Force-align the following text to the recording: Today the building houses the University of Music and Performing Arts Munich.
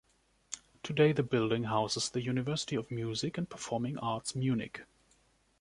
Today 0.81 1.11
the 1.11 1.21
building 1.21 1.65
houses 1.65 2.09
the 2.09 2.23
University 2.23 2.75
of 2.75 2.89
Music 2.89 3.37
and 3.37 3.47
Performing 3.47 3.99
Arts 3.99 4.33
Munich. 4.33 4.81